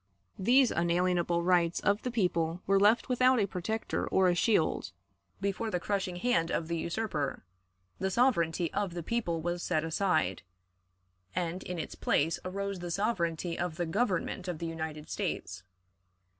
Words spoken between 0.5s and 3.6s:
unalienable rights of the people were left without a